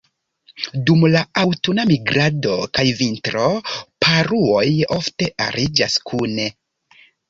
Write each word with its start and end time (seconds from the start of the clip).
Dum 0.87 1.03
la 1.15 1.21
aŭtuna 1.41 1.85
migrado 1.91 2.57
kaj 2.79 2.87
vintro, 3.03 3.47
paruoj 4.07 4.67
ofte 5.01 5.33
ariĝas 5.51 6.05
kune. 6.11 6.53